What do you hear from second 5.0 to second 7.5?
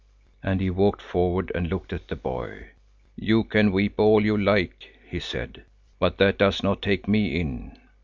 he said, "but that does not take me